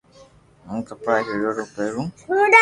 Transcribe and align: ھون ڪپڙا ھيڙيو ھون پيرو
ھون 0.65 0.77
ڪپڙا 0.87 1.15
ھيڙيو 1.27 1.49
ھون 1.55 1.67
پيرو 1.75 2.03